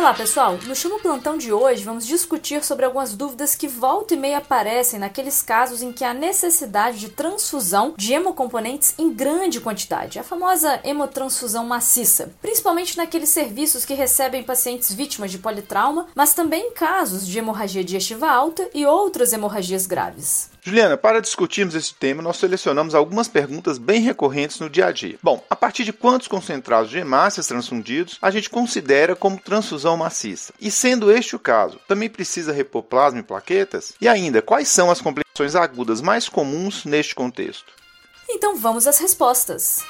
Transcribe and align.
Olá 0.00 0.14
pessoal, 0.14 0.58
no 0.66 0.74
Chamo 0.74 0.98
Plantão 0.98 1.36
de 1.36 1.52
hoje 1.52 1.84
vamos 1.84 2.06
discutir 2.06 2.64
sobre 2.64 2.86
algumas 2.86 3.14
dúvidas 3.14 3.54
que 3.54 3.68
volta 3.68 4.14
e 4.14 4.16
meia 4.16 4.38
aparecem 4.38 4.98
naqueles 4.98 5.42
casos 5.42 5.82
em 5.82 5.92
que 5.92 6.02
há 6.02 6.14
necessidade 6.14 6.98
de 6.98 7.10
transfusão 7.10 7.92
de 7.98 8.14
hemocomponentes 8.14 8.94
em 8.98 9.12
grande 9.12 9.60
quantidade, 9.60 10.18
a 10.18 10.22
famosa 10.22 10.80
hemotransfusão 10.84 11.66
maciça, 11.66 12.32
principalmente 12.40 12.96
naqueles 12.96 13.28
serviços 13.28 13.84
que 13.84 13.92
recebem 13.92 14.42
pacientes 14.42 14.90
vítimas 14.90 15.30
de 15.30 15.38
politrauma, 15.38 16.06
mas 16.14 16.32
também 16.32 16.68
em 16.68 16.72
casos 16.72 17.26
de 17.26 17.38
hemorragia 17.38 17.84
digestiva 17.84 18.26
alta 18.26 18.70
e 18.72 18.86
outras 18.86 19.34
hemorragias 19.34 19.84
graves. 19.84 20.49
Juliana, 20.62 20.96
para 20.96 21.20
discutirmos 21.20 21.74
esse 21.74 21.94
tema, 21.94 22.22
nós 22.22 22.36
selecionamos 22.36 22.94
algumas 22.94 23.28
perguntas 23.28 23.78
bem 23.78 24.00
recorrentes 24.00 24.60
no 24.60 24.68
dia 24.68 24.86
a 24.86 24.92
dia. 24.92 25.18
Bom, 25.22 25.42
a 25.48 25.56
partir 25.56 25.84
de 25.84 25.92
quantos 25.92 26.28
concentrados 26.28 26.90
de 26.90 26.98
hemácias 26.98 27.46
transfundidos 27.46 28.18
a 28.20 28.30
gente 28.30 28.50
considera 28.50 29.16
como 29.16 29.40
transfusão 29.40 29.96
maciça? 29.96 30.52
E 30.60 30.70
sendo 30.70 31.10
este 31.10 31.34
o 31.34 31.38
caso, 31.38 31.80
também 31.88 32.10
precisa 32.10 32.52
repor 32.52 32.82
plasma 32.82 33.20
e 33.20 33.22
plaquetas? 33.22 33.94
E 34.00 34.06
ainda, 34.06 34.42
quais 34.42 34.68
são 34.68 34.90
as 34.90 35.00
complicações 35.00 35.54
agudas 35.54 36.00
mais 36.00 36.28
comuns 36.28 36.84
neste 36.84 37.14
contexto? 37.14 37.72
Então 38.28 38.56
vamos 38.56 38.86
às 38.86 38.98
respostas. 38.98 39.80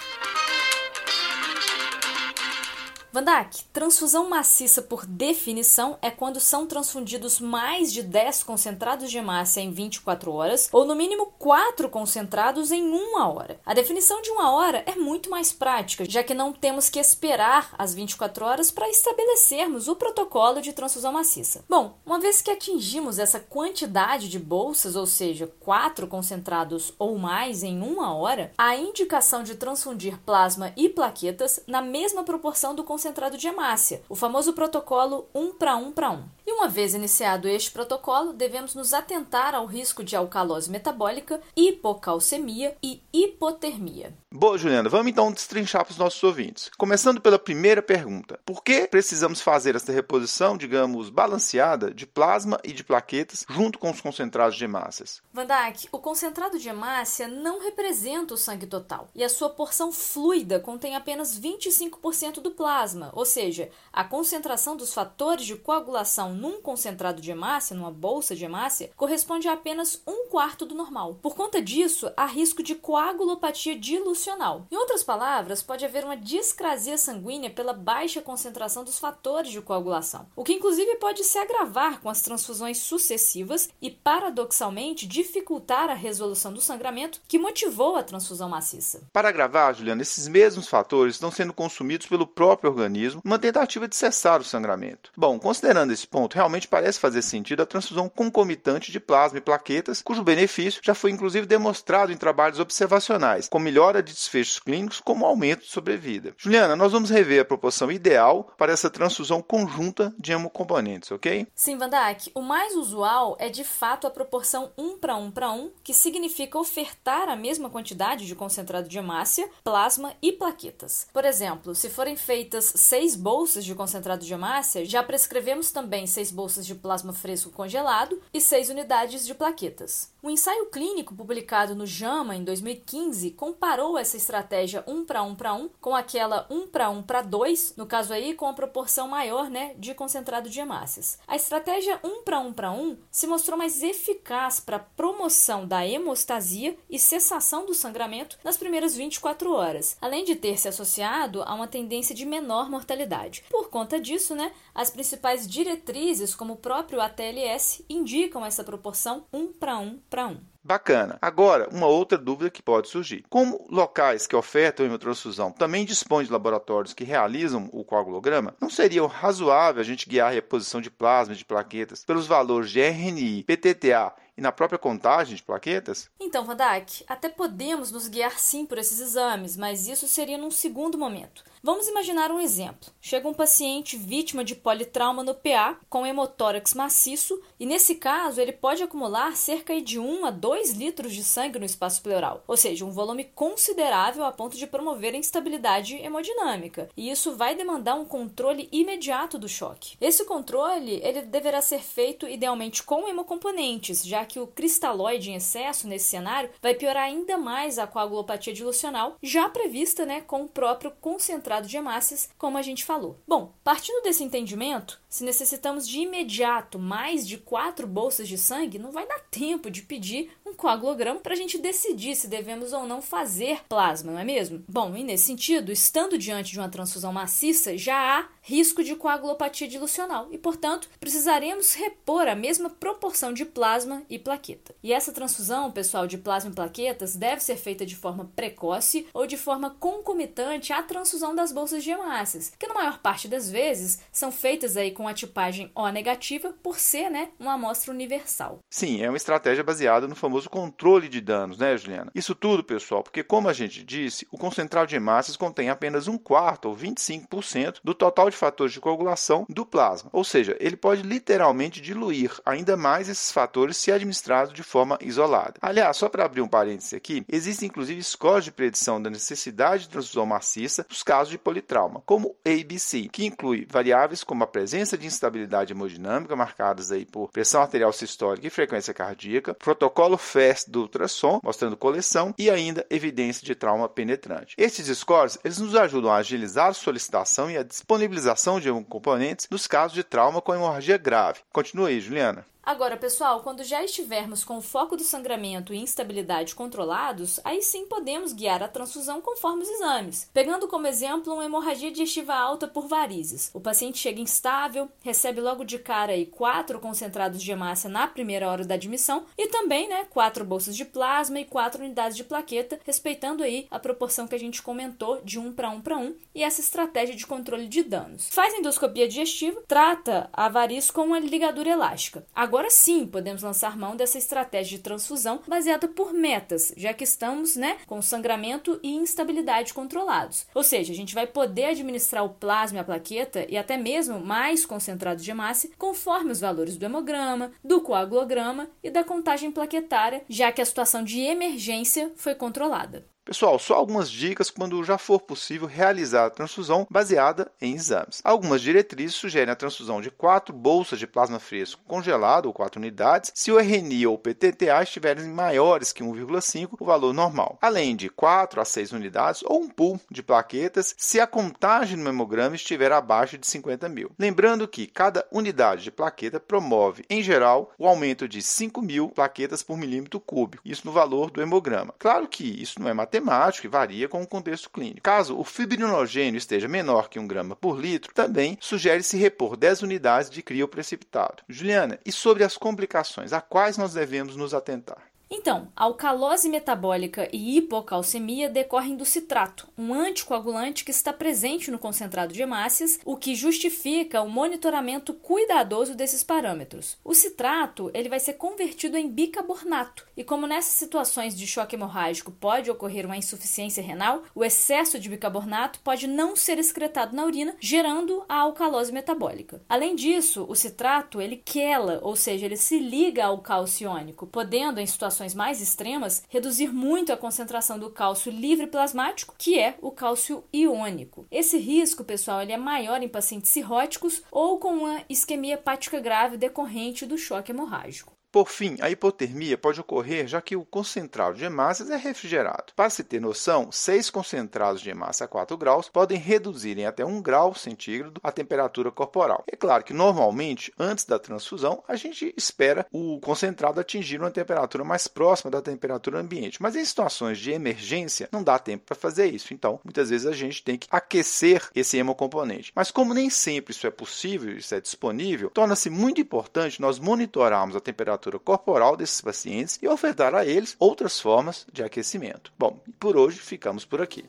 Vandak, 3.13 3.65
transfusão 3.73 4.29
maciça 4.29 4.81
por 4.81 5.05
definição 5.05 5.99
é 6.01 6.13
quando 6.13 6.39
são 6.39 6.65
transfundidos 6.65 7.41
mais 7.41 7.93
de 7.93 8.05
10 8.05 8.45
concentrados 8.45 9.11
de 9.11 9.19
hemácia 9.19 9.61
em 9.61 9.73
24 9.73 10.33
horas 10.33 10.69
ou 10.71 10.85
no 10.85 10.95
mínimo 10.95 11.27
4 11.37 11.89
concentrados 11.89 12.71
em 12.71 12.85
uma 12.85 13.29
hora. 13.29 13.59
A 13.67 13.75
definição 13.75 14.23
de 14.23 14.31
uma 14.31 14.53
hora 14.53 14.85
é 14.87 14.95
muito 14.95 15.29
mais 15.29 15.53
prática, 15.53 16.05
já 16.09 16.23
que 16.23 16.35
não 16.35 16.53
temos 16.53 16.89
que 16.89 17.01
esperar 17.01 17.75
as 17.77 17.93
24 17.93 18.45
horas 18.45 18.71
para 18.71 18.89
estabelecermos 18.89 19.89
o 19.89 19.97
protocolo 19.97 20.61
de 20.61 20.73
transfusão 20.73 21.13
maciça. 21.13 21.65
Bom, 21.69 21.99
uma 22.07 22.21
vez 22.21 22.41
que 22.41 22.51
atingimos 22.51 23.19
essa 23.19 23.41
quantidade 23.41 24.29
de 24.29 24.39
bolsas, 24.39 24.95
ou 24.95 25.07
seja, 25.07 25.53
4 25.59 26.07
concentrados 26.07 26.95
ou 26.97 27.19
mais 27.19 27.65
em 27.65 27.83
uma 27.83 28.15
hora, 28.15 28.53
a 28.57 28.77
indicação 28.77 29.43
de 29.43 29.57
transfundir 29.57 30.17
plasma 30.21 30.73
e 30.77 30.89
plaquetas 30.89 31.59
na 31.67 31.83
mesma 31.83 32.23
proporção 32.23 32.73
do 32.73 32.85
concentrado 32.85 33.00
de 33.37 33.49
hemácia, 33.49 34.03
o 34.09 34.15
famoso 34.15 34.53
protocolo 34.53 35.29
1 35.35 35.55
para 35.55 35.77
1 35.77 35.93
para 35.93 36.11
1. 36.11 36.25
E 36.51 36.53
uma 36.53 36.67
vez 36.67 36.95
iniciado 36.95 37.47
este 37.47 37.71
protocolo, 37.71 38.33
devemos 38.33 38.75
nos 38.75 38.93
atentar 38.93 39.55
ao 39.55 39.67
risco 39.67 40.03
de 40.03 40.17
alcalose 40.17 40.69
metabólica, 40.69 41.41
hipocalcemia 41.55 42.77
e 42.83 43.01
hipotermia. 43.13 44.13
Boa, 44.33 44.59
Juliana, 44.59 44.89
vamos 44.89 45.09
então 45.09 45.31
destrinchar 45.33 45.85
para 45.85 45.93
os 45.93 45.99
nossos 45.99 46.23
ouvintes. 46.25 46.69
Começando 46.77 47.21
pela 47.21 47.39
primeira 47.39 47.81
pergunta: 47.81 48.39
por 48.45 48.65
que 48.65 48.89
precisamos 48.89 49.41
fazer 49.41 49.77
essa 49.77 49.93
reposição, 49.93 50.57
digamos, 50.57 51.09
balanceada 51.09 51.95
de 51.95 52.05
plasma 52.05 52.59
e 52.65 52.73
de 52.73 52.83
plaquetas 52.83 53.47
junto 53.49 53.79
com 53.79 53.91
os 53.91 54.01
concentrados 54.01 54.57
de 54.57 54.65
hemácias? 54.65 55.23
Vandak, 55.33 55.89
o 55.93 56.01
concentrado 56.01 56.59
de 56.59 56.69
hemácia 56.69 57.29
não 57.29 57.61
representa 57.61 58.35
o 58.35 58.37
sangue 58.37 58.67
total 58.67 59.09
e 59.15 59.23
a 59.23 59.29
sua 59.29 59.51
porção 59.51 59.93
fluida 59.93 60.59
contém 60.59 60.97
apenas 60.97 61.39
25% 61.39 62.41
do 62.41 62.51
plasma, 62.51 63.11
ou 63.13 63.25
seja, 63.25 63.71
a 63.93 64.03
concentração 64.03 64.77
dos 64.77 64.93
fatores 64.93 65.47
de 65.47 65.55
coagulação 65.55 66.40
num 66.41 66.61
concentrado 66.61 67.21
de 67.21 67.31
hemácia, 67.31 67.77
numa 67.77 67.91
bolsa 67.91 68.35
de 68.35 68.45
hemácia, 68.45 68.91
corresponde 68.97 69.47
a 69.47 69.53
apenas 69.53 70.03
um 70.07 70.27
quarto 70.29 70.65
do 70.65 70.75
normal. 70.75 71.19
Por 71.21 71.35
conta 71.35 71.61
disso, 71.61 72.11
há 72.17 72.25
risco 72.25 72.63
de 72.63 72.75
coagulopatia 72.75 73.79
dilucional 73.79 74.67
em 74.71 74.77
outras 74.77 75.03
palavras, 75.03 75.63
pode 75.63 75.85
haver 75.85 76.05
uma 76.05 76.17
discrasia 76.17 76.97
sanguínea 76.97 77.51
pela 77.51 77.73
baixa 77.73 78.23
concentração 78.23 78.85
dos 78.85 78.99
fatores 78.99 79.51
de 79.51 79.61
coagulação, 79.61 80.27
o 80.37 80.45
que 80.45 80.53
inclusive 80.53 80.97
pode 80.97 81.25
se 81.25 81.39
agravar 81.39 82.01
com 82.01 82.09
as 82.09 82.23
transfusões 82.23 82.79
sucessivas 82.79 83.69
e, 83.83 83.91
paradoxalmente, 83.91 85.07
dificultar 85.07 85.91
a 85.91 85.95
resolução 85.95 86.53
do 86.53 86.61
sangramento 86.61 87.21
que 87.27 87.39
motivou 87.39 87.97
a 87.97 88.03
transfusão 88.03 88.49
maciça. 88.49 89.03
Para 89.13 89.29
agravar, 89.29 89.75
Juliana, 89.75 90.03
esses 90.03 90.29
mesmos 90.29 90.69
fatores 90.69 91.17
estão 91.17 91.31
sendo 91.31 91.53
consumidos 91.53 92.07
pelo 92.07 92.27
próprio 92.27 92.71
organismo 92.71 93.21
numa 93.25 93.39
tentativa 93.39 93.89
de 93.89 93.97
cessar 93.97 94.41
o 94.41 94.45
sangramento. 94.45 95.11
Bom, 95.17 95.39
considerando 95.39 95.93
esse 95.93 96.07
ponto, 96.07 96.20
realmente 96.31 96.69
parece 96.69 97.01
fazer 97.01 97.23
sentido 97.23 97.63
a 97.63 97.67
transfusão 97.67 98.09
concomitante 98.09 98.93
de 98.93 99.01
plasma 99.01 99.39
e 99.39 99.43
plaquetas, 99.43 100.03
cujo 100.03 100.23
benefício 100.23 100.83
já 100.85 100.95
foi 100.95 101.11
inclusive 101.11 101.47
demonstrado 101.47 102.13
em 102.13 102.17
trabalhos 102.17 102.61
observacionais, 102.61 103.49
com 103.49 103.59
melhora 103.59 104.03
de 104.03 104.11
de 104.11 104.15
desfechos 104.15 104.59
clínicos 104.59 105.01
como 105.01 105.25
aumento 105.25 105.63
de 105.63 105.71
sobrevida. 105.71 106.35
Juliana, 106.37 106.77
nós 106.77 106.93
vamos 106.93 107.11
rever 107.11 107.41
a 107.41 107.45
proporção 107.45 107.91
ideal 107.91 108.53
para 108.59 108.73
essa 108.73 108.91
transfusão 108.91 109.41
conjunta 109.41 110.13
de 110.19 110.33
hemocomponentes, 110.33 111.11
ok? 111.11 111.47
Sim, 111.55 111.79
Vandak. 111.79 112.31
O 112.35 112.43
mais 112.43 112.75
usual 112.75 113.37
é 113.39 113.49
de 113.49 113.65
fato 113.65 114.07
a 114.07 114.11
proporção 114.11 114.73
1 114.77 114.99
para 114.99 115.17
1 115.17 115.31
para 115.31 115.51
1, 115.53 115.73
que 115.83 115.95
significa 115.95 116.59
ofertar 116.59 117.29
a 117.29 117.37
mesma 117.37 117.71
quantidade 117.71 118.27
de 118.27 118.35
concentrado 118.35 118.89
de 118.89 118.99
hemácia, 118.99 119.49
plasma 119.63 120.13
e 120.21 120.33
plaquetas. 120.33 121.07
Por 121.13 121.25
exemplo, 121.25 121.75
se 121.75 121.89
forem 121.89 122.17
feitas 122.17 122.73
6 122.75 123.17
bolsas 123.17 123.65
de 123.65 123.75
concentrado 123.75 124.25
de 124.25 124.33
hemácia, 124.33 124.85
já 124.85 125.03
prescrevemos 125.03 125.71
também 125.71 126.07
6 126.11 126.31
bolsas 126.33 126.67
de 126.67 126.75
plasma 126.75 127.13
fresco 127.13 127.51
congelado 127.51 128.21
e 128.35 128.41
6 128.41 128.71
unidades 128.71 129.27
de 129.27 129.35
plaquetas. 129.35 130.13
O 130.23 130.29
ensaio 130.29 130.67
clínico 130.67 131.15
publicado 131.15 131.75
no 131.75 131.87
JAMA 131.87 132.37
em 132.37 132.45
2015 132.45 133.31
comparou 133.31 133.97
essa 133.97 134.19
estratégia 134.19 134.85
1 134.87 135.07
para 135.07 135.23
1 135.23 135.35
para 135.35 135.55
1 135.55 135.71
com 135.81 135.97
aquela 135.97 136.47
1 136.51 136.67
para 136.67 136.91
1 136.91 137.03
para 137.03 137.23
2, 137.23 137.75
no 137.77 137.87
caso 137.87 138.13
aí 138.13 138.35
com 138.35 138.47
a 138.47 138.53
proporção 138.53 139.09
maior, 139.09 139.49
né, 139.49 139.75
de 139.79 139.95
concentrado 139.95 140.51
de 140.51 140.61
hemácias. 140.61 141.19
A 141.27 141.37
estratégia 141.37 141.99
1 142.05 142.23
para 142.23 142.39
1 142.39 142.53
para 142.53 142.71
1 142.71 142.99
se 143.11 143.27
mostrou 143.27 143.57
mais 143.57 143.83
eficaz 143.83 144.61
para 144.61 144.79
promoção 144.79 145.67
da 145.67 145.87
hemostasia 145.87 146.77
e 146.91 146.99
cessação 146.99 147.65
do 147.65 147.73
sangramento 147.73 148.39
nas 148.45 148.59
primeiras 148.59 148.95
24 148.95 149.53
horas, 149.53 149.97
além 150.03 150.25
de 150.25 150.37
ter 150.37 150.59
se 150.59 150.69
associado 150.69 151.43
a 151.43 151.55
uma 151.55 151.67
tendência 151.67 152.15
de 152.15 152.27
menor 152.27 152.69
mortalidade. 152.71 153.45
Por 153.49 153.71
conta 153.71 153.99
disso, 153.99 154.35
né, 154.35 154.53
as 154.75 154.91
principais 154.91 155.49
diretrizes, 155.49 156.00
como 156.37 156.55
o 156.55 156.57
próprio 156.57 157.01
ATLS, 157.01 157.85
indicam 157.89 158.45
essa 158.45 158.65
proporção 158.65 159.27
1 159.33 159.53
para 159.53 159.79
1 159.79 159.99
para 160.09 160.27
1. 160.29 160.41
Bacana. 160.63 161.19
Agora, 161.23 161.69
uma 161.73 161.87
outra 161.87 162.19
dúvida 162.19 162.51
que 162.51 162.63
pode 162.63 162.89
surgir. 162.89 163.25
Como 163.31 163.67
locais 163.71 164.27
que 164.27 164.37
ofertam 164.37 164.85
hemotransfusão 164.85 165.53
também 165.53 165.87
dispõem 165.87 166.27
de 166.27 166.33
laboratórios 166.33 166.93
que 166.93 167.03
realizam 167.03 167.71
o 167.73 167.83
coagulograma, 167.83 168.55
não 168.61 168.69
seria 168.69 169.07
razoável 169.07 169.81
a 169.81 169.85
gente 169.85 170.09
guiar 170.09 170.29
a 170.29 170.35
reposição 170.35 170.81
de 170.81 170.91
plasma 170.91 171.35
e 171.35 171.37
de 171.37 171.45
plaquetas 171.45 172.05
pelos 172.05 172.27
valores 172.27 172.71
de 172.71 172.81
RNI, 172.81 173.45
PTTA 173.45 174.13
e 174.37 174.41
na 174.41 174.53
própria 174.53 174.79
contagem 174.79 175.37
de 175.37 175.43
plaquetas? 175.43 176.09
Então, 176.19 176.45
Vandak, 176.45 177.05
até 177.09 177.29
podemos 177.29 177.91
nos 177.91 178.09
guiar 178.09 178.39
sim 178.39 178.65
por 178.67 178.79
esses 178.79 179.01
exames, 179.01 179.57
mas 179.57 179.87
isso 179.87 180.07
seria 180.07 180.39
num 180.39 180.51
segundo 180.51 180.99
momento. 180.99 181.45
Vamos 181.63 181.89
imaginar 181.89 182.31
um 182.31 182.41
exemplo. 182.41 182.91
Chega 183.03 183.29
um 183.29 183.35
paciente 183.35 183.95
vítima 183.95 184.43
de 184.43 184.55
politrauma 184.55 185.23
no 185.23 185.35
PA 185.35 185.77
com 185.91 186.07
hemotórax 186.07 186.73
maciço 186.73 187.39
e, 187.59 187.67
nesse 187.67 187.97
caso, 187.97 188.41
ele 188.41 188.53
pode 188.53 188.83
acumular 188.83 189.37
cerca 189.37 189.79
de 189.79 189.99
1 189.99 190.25
a 190.25 190.31
2 190.31 190.71
litros 190.71 191.13
de 191.13 191.23
sangue 191.23 191.59
no 191.59 191.67
espaço 191.67 192.01
pleural, 192.03 192.43
ou 192.49 192.57
seja, 192.57 192.87
um 192.87 192.91
volume 192.91 193.25
considerável 193.25 194.25
a 194.25 194.33
ponto 194.33 194.57
de 194.57 194.67
promover 194.67 195.15
instabilidade 195.15 195.97
hemodinâmica. 195.97 196.89
E 196.97 197.11
isso 197.11 197.37
vai 197.37 197.55
demandar 197.55 197.95
um 197.95 198.07
controle 198.07 198.67
imediato 198.73 199.39
do 199.39 199.49
choque. 199.49 199.99
Esse 200.01 200.25
controle 200.25 200.99
ele 201.03 201.21
deverá 201.23 201.61
ser 201.61 201.81
feito 201.81 202.27
idealmente 202.27 202.83
com 202.83 203.07
hemocomponentes, 203.07 204.03
já 204.03 204.20
que 204.27 204.41
o 204.41 204.47
cristalóide 204.47 205.31
em 205.31 205.37
excesso 205.37 205.87
nesse 205.89 206.09
cenário 206.09 206.51
vai 206.61 206.75
piorar 206.75 207.05
ainda 207.05 207.37
mais 207.37 207.79
a 207.79 207.87
coagulopatia 207.87 208.53
dilucional, 208.53 209.17
já 209.23 209.49
prevista 209.49 210.07
né, 210.07 210.21
com 210.21 210.43
o 210.43 210.49
próprio 210.49 210.93
concentrado 211.01 211.67
de 211.67 211.77
hemácias, 211.77 212.29
como 212.39 212.59
a 212.59 212.63
gente 212.63 212.85
falou. 212.85 213.19
Bom, 213.27 213.53
partindo 213.65 214.03
desse 214.03 214.23
entendimento, 214.25 215.01
se 215.09 215.25
necessitamos 215.25 215.89
de 215.89 216.01
imediato 216.01 216.79
mais 216.79 217.27
de 217.27 217.37
quatro 217.37 217.87
bolsas 217.87 218.29
de 218.29 218.39
sangue, 218.39 218.79
não 218.79 218.93
vai 218.93 219.07
dar 219.07 219.21
tempo 219.31 219.71
de 219.71 219.83
pedir 219.83 220.31
um 220.47 220.55
coagulograma 220.55 221.21
para 221.21 221.35
a 221.35 221.37
gente 221.37 221.59
decidir 221.59 222.15
se 222.15 222.29
devemos 222.29 222.73
ou 222.73 222.87
não 222.87 223.03
fazer 223.03 223.61
plasma, 223.69 224.13
não 224.13 224.19
é 224.19 224.25
mesmo? 224.25 224.63
Bom, 224.69 224.95
e 224.97 225.03
nesse 225.03 225.25
sentido, 225.25 225.73
estando 225.73 226.17
diante 226.17 226.53
de 226.53 226.59
uma 226.59 226.69
transfusão 226.69 227.13
maciça, 227.13 227.77
já 227.77 227.97
há 227.97 228.29
risco 228.43 228.85
de 228.85 228.95
coagulopatia 228.95 229.67
dilucional 229.67 230.29
e, 230.31 230.39
portanto, 230.39 230.89
precisaremos 230.99 231.75
repor 231.75 232.29
a 232.29 232.35
mesma 232.35 232.71
proporção 232.71 233.33
de 233.33 233.45
plasma 233.45 234.03
e 234.11 234.19
plaqueta. 234.19 234.75
E 234.83 234.93
essa 234.93 235.13
transfusão, 235.13 235.71
pessoal, 235.71 236.07
de 236.07 236.19
plasma 236.19 236.51
e 236.51 236.55
plaquetas 236.55 237.15
deve 237.17 237.43
ser 237.43 237.57
feita 237.57 237.87
de 237.87 237.95
forma 237.95 238.31
precoce 238.35 239.07
ou 239.15 239.27
de 239.27 239.37
forma 239.37 239.71
concomitante 239.71 240.73
à 240.73 240.83
transfusão 240.83 241.35
das 241.35 241.53
bolsas 241.53 241.85
de 241.85 241.91
hemácias, 241.91 242.53
que 242.59 242.67
na 242.67 242.75
maior 242.75 242.99
parte 242.99 243.29
das 243.29 243.51
vezes 243.51 244.01
são 244.13 244.33
feitas 244.33 244.77
aí 244.77 244.91
com 244.91 245.07
a 245.07 245.15
tipagem 245.15 245.71
O 245.75 245.89
negativa 245.89 246.55
por 246.63 246.79
ser, 246.79 247.11
né, 247.11 247.31
uma 247.39 247.55
amostra 247.55 247.93
universal. 247.93 248.59
Sim, 248.69 249.03
é 249.03 249.09
uma 249.09 249.17
estratégia 249.17 249.63
baseada 249.63 250.09
no 250.09 250.17
famoso 250.17 250.51
controle 250.51 251.09
de 251.09 251.21
danos, 251.21 251.59
né, 251.59 251.77
Juliana? 251.77 252.11
Isso 252.15 252.35
tudo, 252.35 252.65
pessoal, 252.65 253.03
porque 253.03 253.23
como 253.23 253.49
a 253.49 253.53
gente 253.53 253.85
disse, 253.85 254.27
o 254.31 254.39
concentrado 254.39 254.89
de 254.89 254.97
hemácias 254.97 255.37
contém 255.37 255.71
apenas 255.71 256.09
um 256.09 256.19
quarto 256.19 256.69
ou 256.69 256.77
25% 256.77 257.77
do 257.85 257.95
total 257.95 258.31
de 258.31 258.37
fatores 258.37 258.73
de 258.73 258.81
coagulação 258.81 259.47
do 259.49 259.65
plasma. 259.65 260.11
Ou 260.13 260.25
seja, 260.25 260.57
ele 260.59 260.77
pode 260.77 261.03
literalmente 261.03 261.81
diluir 261.81 262.41
ainda 262.45 262.77
mais 262.77 263.09
esses 263.09 263.31
fatores 263.31 263.77
se 263.77 263.93
administrado 264.01 264.53
de 264.53 264.63
forma 264.63 264.99
isolada. 265.01 265.55
Aliás, 265.61 265.97
só 265.97 266.09
para 266.09 266.25
abrir 266.25 266.41
um 266.41 266.49
parêntese 266.49 266.97
aqui, 266.97 267.25
existem 267.29 267.69
inclusive 267.69 268.01
escolas 268.01 268.45
de 268.45 268.53
predição 268.53 269.01
da 269.01 269.11
necessidade 269.11 269.85
de 269.85 269.91
transfusão 269.91 270.27
maciça 270.27 270.87
nos 270.89 271.03
casos 271.03 271.31
de 271.31 271.39
politrauma, 271.39 272.03
como 272.07 272.37
ABC, 272.45 273.09
que 273.13 273.27
inclui 273.27 273.67
variáveis 273.69 274.25
como 274.25 274.45
a 274.45 274.47
presença 274.47 274.97
de 274.97 275.07
instabilidade 275.07 275.73
hemodinâmica 275.73 276.35
marcadas 276.35 276.91
aí 276.91 277.05
por 277.05 277.31
pressão 277.31 277.61
arterial 277.61 277.93
sistólica 277.93 278.47
e 278.47 278.51
frequência 278.51 278.95
cardíaca, 278.95 279.55
protocolo 279.55 280.17
FAST 280.17 280.71
do 280.71 280.83
ultrassom, 280.83 281.41
mostrando 281.43 281.77
coleção 281.77 282.35
e 282.39 282.51
ainda 282.51 282.87
evidência 282.91 283.45
de 283.45 283.55
trauma 283.55 283.89
penetrante. 283.89 284.55
Esses 284.59 284.97
scores 284.99 285.39
eles 285.45 285.59
nos 285.59 285.75
ajudam 285.75 286.11
a 286.11 286.17
agilizar 286.17 286.69
a 286.69 286.75
solicitação 286.75 287.51
e 287.51 287.57
a 287.57 287.63
disponibilização 287.63 288.61
de 288.61 288.71
componentes 288.85 289.47
nos 289.51 289.67
casos 289.67 289.95
de 289.95 290.05
trauma 290.05 290.41
com 290.41 290.55
hemorragia 290.55 290.97
grave. 290.97 291.41
Continue 291.53 291.93
aí, 291.93 292.01
Juliana. 292.01 292.45
Agora, 292.63 292.97
pessoal, 292.97 293.41
quando 293.41 293.65
já 293.65 293.83
estivermos 293.83 294.45
com 294.45 294.59
o 294.59 294.63
foco 294.63 294.97
do 294.97 295.03
sangramento 295.03 295.73
e 295.73 295.79
instabilidade 295.79 296.55
controlados, 296.55 297.41
aí 297.43 297.63
sim 297.63 297.87
podemos 297.87 298.33
guiar 298.33 298.63
a 298.63 298.69
transfusão 298.69 299.21
conforme 299.21 299.63
os 299.63 299.69
exames. 299.69 300.29
Pegando 300.33 300.69
como 300.69 300.87
exemplo 300.87 301.33
uma 301.33 301.45
hemorragia 301.45 301.91
digestiva 301.91 302.35
alta 302.35 302.69
por 302.69 302.87
varizes. 302.87 303.51
O 303.55 303.61
paciente 303.61 303.99
chega 303.99 304.21
instável, 304.21 304.89
recebe 305.03 305.41
logo 305.41 305.65
de 305.65 305.79
cara 305.79 306.13
aí 306.13 306.27
quatro 306.27 306.79
concentrados 306.79 307.43
de 307.43 307.51
hemácia 307.51 307.89
na 307.89 308.07
primeira 308.07 308.49
hora 308.49 308.65
da 308.65 308.75
admissão 308.75 309.25
e 309.37 309.49
também, 309.49 309.89
né, 309.89 310.07
quatro 310.11 310.45
bolsas 310.45 310.77
de 310.77 310.85
plasma 310.85 311.41
e 311.41 311.45
quatro 311.45 311.83
unidades 311.83 312.17
de 312.17 312.25
plaqueta, 312.25 312.79
respeitando 312.85 313.43
aí 313.43 313.67
a 313.71 313.79
proporção 313.79 314.29
que 314.29 314.35
a 314.35 314.39
gente 314.39 314.63
comentou 314.63 315.21
de 315.23 315.39
um 315.39 315.53
para 315.53 315.71
um 315.71 315.81
para 315.81 315.97
um 315.97 316.15
e 316.35 316.45
essa 316.45 316.61
estratégia 316.61 317.17
de 317.17 317.27
controle 317.27 317.67
de 317.67 317.83
danos. 317.83 318.29
Faz 318.31 318.53
endoscopia 318.55 319.09
digestiva, 319.09 319.63
trata 319.67 320.29
a 320.33 320.49
variz 320.49 320.91
com 320.91 321.07
uma 321.07 321.19
ligadura 321.19 321.71
elástica. 321.71 322.25
Agora 322.35 322.60
sim, 322.69 323.07
podemos 323.07 323.43
lançar 323.43 323.79
mão 323.79 323.97
dessa 323.97 324.19
estratégia 324.19 324.77
de 324.77 324.83
transfusão 324.83 325.41
baseada 325.47 325.89
por 325.89 326.13
metas, 326.13 326.73
já 326.77 326.93
que 326.93 327.05
estamos, 327.05 327.57
né, 327.57 327.79
com 327.87 328.03
sangramento 328.03 328.79
e 328.83 328.91
instabilidade 328.91 329.73
controlados. 329.73 330.47
Ou 330.55 330.63
seja, 330.63 330.93
a 330.93 330.97
gente 330.97 331.15
vai 331.15 331.27
poder 331.27 331.67
administrar 331.67 332.25
o 332.25 332.31
plasma 332.31 332.79
e 332.79 332.81
a 332.81 332.85
plaqueta 332.85 333.47
e 333.49 333.57
até 333.57 333.77
mesmo 333.77 334.19
mais 334.19 334.67
concentrado 334.67 335.23
de 335.23 335.31
hemácia 335.31 335.71
conforme 335.79 336.33
os 336.33 336.41
valores 336.41 336.77
do 336.77 336.85
hemograma, 336.85 337.53
do 337.65 337.81
coagulograma 337.81 338.69
e 338.83 338.91
da 338.91 339.05
contagem 339.05 339.51
plaquetária, 339.51 340.23
já 340.29 340.51
que 340.51 340.61
a 340.61 340.67
situação 340.67 341.05
de 341.05 341.21
emergência 341.21 342.13
foi 342.17 342.35
controlada. 342.35 343.07
Pessoal, 343.23 343.59
só 343.59 343.75
algumas 343.75 344.11
dicas 344.11 344.51
quando 344.51 344.83
já 344.83 344.97
for 344.97 345.21
possível 345.21 345.69
realizar 345.69 346.25
a 346.25 346.31
transfusão 346.31 346.87
baseada 346.91 347.53
em 347.61 347.75
exames. 347.75 348.21
Algumas 348.25 348.63
diretrizes 348.63 349.15
sugerem 349.15 349.53
a 349.53 349.57
transfusão 349.57 350.01
de 350.01 350.11
4 350.11 350.55
bolsas 350.55 350.99
de 350.99 351.07
plasma 351.07 351.39
fresco 351.39 351.83
congelado 351.87 352.47
ou 352.47 352.53
4 352.53 352.81
unidades 352.81 353.31
se 353.35 353.53
o 353.53 353.59
RNI 353.59 354.07
ou 354.07 354.19
PTTA 354.19 354.83
estiverem 354.83 355.29
maiores 355.29 355.93
que 355.93 356.03
1,5, 356.03 356.77
o 356.81 356.85
valor 356.85 357.13
normal. 357.13 357.59
Além 357.61 357.95
de 357.95 358.09
4 358.09 358.59
a 358.59 358.65
6 358.65 358.93
unidades 358.93 359.43
ou 359.45 359.61
um 359.61 359.69
pool 359.69 360.01
de 360.11 360.23
plaquetas 360.23 360.95
se 360.97 361.21
a 361.21 361.27
contagem 361.27 361.99
no 361.99 362.09
hemograma 362.09 362.57
estiver 362.57 362.91
abaixo 362.91 363.37
de 363.37 363.47
50 363.47 363.87
mil. 363.91 364.11
Lembrando 364.19 364.67
que 364.67 364.87
cada 364.87 365.27
unidade 365.31 365.85
de 365.85 365.91
plaqueta 365.91 366.41
promove, 366.41 367.05
em 367.09 367.23
geral, 367.23 367.71
o 367.79 367.87
aumento 367.87 368.27
de 368.27 368.41
5 368.41 368.81
mil 368.81 369.11
plaquetas 369.11 369.63
por 369.63 369.77
milímetro 369.77 370.19
cúbico, 370.19 370.63
isso 370.65 370.87
no 370.87 370.93
valor 370.93 371.31
do 371.31 371.43
hemograma. 371.43 371.95
Claro 371.99 372.27
que 372.27 372.45
isso 372.45 372.81
não 372.81 372.89
é 372.89 372.95
matemática 372.95 373.10
matemático 373.11 373.67
e 373.67 373.71
varia 373.71 374.09
com 374.09 374.23
o 374.23 374.27
contexto 374.27 374.71
clínico. 374.71 375.01
Caso 375.03 375.37
o 375.37 375.43
fibrinogênio 375.43 376.39
esteja 376.39 376.69
menor 376.69 377.09
que 377.09 377.19
1 377.19 377.27
grama 377.27 377.57
por 377.57 377.79
litro, 377.79 378.15
também 378.15 378.57
sugere-se 378.61 379.17
repor 379.17 379.57
10 379.57 379.83
unidades 379.83 380.31
de 380.31 380.43
crioprecipitado. 380.43 381.43
Juliana, 381.49 381.99
e 382.07 382.13
sobre 382.13 382.45
as 382.45 382.57
complicações, 382.57 383.33
a 383.33 383.41
quais 383.41 383.77
nós 383.77 383.95
devemos 383.95 384.37
nos 384.37 384.55
atentar? 384.55 385.10
Então, 385.33 385.69
alcalose 385.77 386.49
metabólica 386.49 387.29
e 387.33 387.57
hipocalcemia 387.57 388.49
decorrem 388.49 388.97
do 388.97 389.05
citrato, 389.05 389.69
um 389.79 389.95
anticoagulante 389.95 390.85
que 390.85 390.91
está 390.91 391.13
presente 391.13 391.71
no 391.71 391.79
concentrado 391.79 392.33
de 392.33 392.43
hemácias, 392.43 392.99
o 393.05 393.17
que 393.17 393.37
justifica 393.37 394.23
o 394.23 394.29
monitoramento 394.29 395.15
cuidadoso 395.15 395.95
desses 395.95 396.25
parâmetros. 396.25 396.99
O 397.05 397.15
citrato 397.15 397.93
ele 397.95 398.09
vai 398.09 398.19
ser 398.19 398.33
convertido 398.33 398.97
em 398.97 399.09
bicarbonato, 399.09 400.05
e 400.17 400.25
como 400.25 400.49
nessas 400.49 400.75
situações 400.75 401.39
de 401.39 401.47
choque 401.47 401.77
hemorrágico 401.77 402.33
pode 402.33 402.69
ocorrer 402.69 403.07
uma 403.07 403.17
insuficiência 403.17 403.85
renal, 403.85 404.25
o 404.35 404.45
excesso 404.45 404.99
de 404.99 405.09
bicarbonato 405.09 405.79
pode 405.79 406.09
não 406.09 406.35
ser 406.35 406.59
excretado 406.59 407.15
na 407.15 407.25
urina, 407.25 407.55
gerando 407.61 408.25
a 408.29 408.35
alcalose 408.35 408.93
metabólica. 408.93 409.63
Além 409.69 409.95
disso, 409.95 410.45
o 410.49 410.57
citrato 410.57 411.21
ele 411.21 411.37
quela, 411.37 412.01
ou 412.03 412.17
seja, 412.17 412.47
ele 412.47 412.57
se 412.57 412.81
liga 412.81 413.27
ao 413.27 413.39
cálcio 413.39 413.85
iônico, 413.85 414.27
podendo 414.27 414.81
em 414.81 414.87
situações 414.87 415.20
situações 415.21 415.35
mais 415.35 415.61
extremas, 415.61 416.23
reduzir 416.29 416.73
muito 416.73 417.13
a 417.13 417.17
concentração 417.17 417.79
do 417.79 417.91
cálcio 417.91 418.33
livre 418.33 418.67
plasmático, 418.67 419.35
que 419.37 419.59
é 419.59 419.77
o 419.83 419.91
cálcio 419.91 420.43
iônico. 420.53 421.27
Esse 421.31 421.59
risco, 421.59 422.05
pessoal, 422.05 422.41
ele 422.41 422.53
é 422.53 422.57
maior 422.57 423.03
em 423.03 423.09
pacientes 423.09 423.51
cirróticos 423.51 424.23
ou 424.31 424.59
com 424.59 424.73
uma 424.73 425.03
isquemia 425.09 425.55
hepática 425.55 426.01
grave 426.01 426.37
decorrente 426.37 427.05
do 427.05 427.19
choque 427.19 427.53
hemorrágico. 427.53 428.20
Por 428.33 428.49
fim, 428.49 428.77
a 428.81 428.89
hipotermia 428.89 429.59
pode 429.59 429.81
ocorrer 429.81 430.29
já 430.29 430.41
que 430.41 430.55
o 430.55 430.65
concentrado 430.65 431.37
de 431.37 431.45
hemácias 431.45 431.91
é 431.91 431.97
refrigerado. 431.97 432.73
Para 432.77 432.89
se 432.89 433.03
ter 433.03 433.21
noção, 433.21 433.73
seis 433.73 434.09
concentrados 434.09 434.81
de 434.81 434.89
hemácia 434.89 435.25
a 435.25 435.29
4 435.29 435.57
graus 435.59 435.89
podem 435.89 436.17
reduzir 436.17 436.79
em 436.79 436.87
até 436.87 437.05
1 437.05 437.21
grau 437.21 437.57
centígrado 437.57 438.21
a 438.23 438.31
temperatura 438.31 438.93
corporal. 438.93 439.43
É 439.49 439.57
claro 439.57 439.83
que 439.83 439.93
normalmente, 439.93 440.73
antes 440.79 441.05
da 441.05 441.19
transfusão, 441.19 441.83
a 441.89 441.97
gente 441.97 442.33
espera 442.37 442.87
o 442.93 443.19
concentrado 443.19 443.81
atingir 443.81 444.21
uma 444.21 444.31
temperatura 444.31 444.85
mais 444.85 445.09
próxima 445.09 445.51
da 445.51 445.61
temperatura 445.61 446.21
ambiente, 446.21 446.63
mas 446.63 446.77
em 446.77 446.85
situações 446.85 447.37
de 447.37 447.51
emergência 447.51 448.29
não 448.31 448.45
dá 448.45 448.61
tempo 448.61 448.85
para 448.87 448.95
fazer 448.95 449.27
isso. 449.27 449.53
Então, 449.53 449.81
muitas 449.83 450.09
vezes 450.09 450.29
a 450.29 450.33
gente 450.33 450.63
tem 450.63 450.79
que 450.79 450.87
aquecer 450.89 451.69
esse 451.75 451.99
hemocomponente. 451.99 452.71
Mas 452.77 452.93
como 452.93 453.13
nem 453.13 453.29
sempre 453.29 453.73
isso 453.73 453.89
é 453.89 453.91
possível, 453.91 454.57
isso 454.57 454.73
é 454.73 454.81
disponível, 454.81 455.51
torna-se 455.51 455.91
muito 455.91 456.21
importante 456.21 456.81
nós 456.81 457.01
monitorarmos 457.01 457.75
a 457.75 457.81
temperatura 457.81 458.20
temperatura 458.21 458.39
corporal 458.39 458.97
desses 458.97 459.21
pacientes 459.21 459.79
e 459.83 459.89
ofertar 459.89 460.35
a 460.35 460.45
eles 460.45 460.77
outras 460.79 461.19
formas 461.19 461.67
de 461.73 461.83
aquecimento. 461.83 462.53
Bom, 462.59 462.79
por 462.99 463.17
hoje 463.17 463.39
ficamos 463.39 463.85
por 463.85 464.03
aqui. 464.03 464.25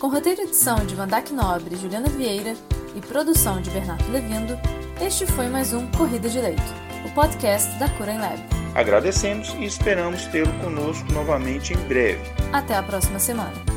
Com 0.00 0.08
roteiro 0.08 0.40
e 0.40 0.44
edição 0.44 0.84
de 0.84 0.94
Vandac 0.94 1.32
Nobre 1.32 1.74
e 1.74 1.78
Juliana 1.78 2.08
Vieira 2.08 2.54
e 2.96 3.00
produção 3.00 3.60
de 3.60 3.70
Bernardo 3.70 4.10
Levindo, 4.10 4.58
este 5.00 5.26
foi 5.26 5.48
mais 5.48 5.72
um 5.72 5.86
Corrida 5.92 6.28
de 6.28 6.40
Leito, 6.40 6.62
o 7.06 7.14
podcast 7.14 7.70
da 7.78 7.88
Cura 7.90 8.12
em 8.12 8.18
Lab. 8.18 8.40
Agradecemos 8.74 9.50
e 9.54 9.64
esperamos 9.64 10.26
tê-lo 10.28 10.52
conosco 10.60 11.12
novamente 11.12 11.74
em 11.74 11.78
breve. 11.86 12.22
Até 12.52 12.74
a 12.74 12.82
próxima 12.82 13.18
semana. 13.18 13.71